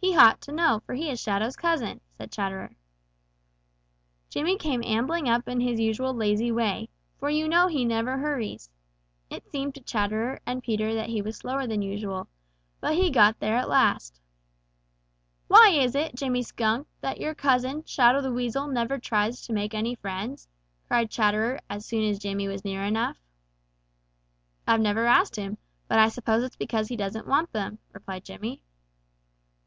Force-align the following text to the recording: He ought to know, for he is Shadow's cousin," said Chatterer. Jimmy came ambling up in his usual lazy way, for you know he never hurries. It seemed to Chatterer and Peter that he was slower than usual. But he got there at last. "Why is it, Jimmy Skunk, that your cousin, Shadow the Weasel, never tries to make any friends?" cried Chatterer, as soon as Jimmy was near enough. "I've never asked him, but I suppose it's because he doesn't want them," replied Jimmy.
He 0.00 0.16
ought 0.16 0.40
to 0.40 0.52
know, 0.52 0.80
for 0.86 0.94
he 0.94 1.10
is 1.10 1.20
Shadow's 1.20 1.54
cousin," 1.54 2.00
said 2.16 2.32
Chatterer. 2.32 2.74
Jimmy 4.30 4.56
came 4.56 4.82
ambling 4.82 5.28
up 5.28 5.46
in 5.48 5.60
his 5.60 5.78
usual 5.78 6.14
lazy 6.14 6.50
way, 6.50 6.88
for 7.18 7.28
you 7.28 7.46
know 7.46 7.66
he 7.66 7.84
never 7.84 8.16
hurries. 8.16 8.70
It 9.28 9.44
seemed 9.52 9.74
to 9.74 9.82
Chatterer 9.82 10.40
and 10.46 10.62
Peter 10.62 10.94
that 10.94 11.10
he 11.10 11.20
was 11.20 11.36
slower 11.36 11.66
than 11.66 11.82
usual. 11.82 12.26
But 12.80 12.94
he 12.94 13.10
got 13.10 13.38
there 13.38 13.54
at 13.56 13.68
last. 13.68 14.18
"Why 15.46 15.68
is 15.72 15.94
it, 15.94 16.14
Jimmy 16.14 16.42
Skunk, 16.42 16.86
that 17.02 17.20
your 17.20 17.34
cousin, 17.34 17.84
Shadow 17.84 18.22
the 18.22 18.32
Weasel, 18.32 18.68
never 18.68 18.96
tries 18.98 19.42
to 19.42 19.52
make 19.52 19.74
any 19.74 19.94
friends?" 19.94 20.48
cried 20.86 21.10
Chatterer, 21.10 21.60
as 21.68 21.84
soon 21.84 22.02
as 22.08 22.18
Jimmy 22.18 22.48
was 22.48 22.64
near 22.64 22.82
enough. 22.82 23.18
"I've 24.66 24.80
never 24.80 25.04
asked 25.04 25.36
him, 25.36 25.58
but 25.86 25.98
I 25.98 26.08
suppose 26.08 26.44
it's 26.44 26.56
because 26.56 26.88
he 26.88 26.96
doesn't 26.96 27.26
want 27.28 27.52
them," 27.52 27.78
replied 27.92 28.24
Jimmy. 28.24 28.62